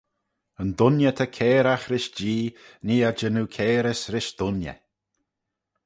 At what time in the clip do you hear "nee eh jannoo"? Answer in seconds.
2.85-3.51